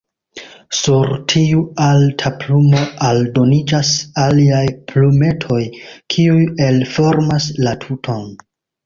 [0.75, 3.91] Sur tiu alta plumo aldoniĝas
[4.23, 5.59] aliaj plumetoj,
[6.15, 8.27] kiuj elformas la tuton.